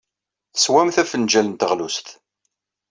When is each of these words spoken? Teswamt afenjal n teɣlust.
Teswamt 0.55 0.95
afenjal 1.01 1.47
n 1.49 1.53
teɣlust. 1.59 2.07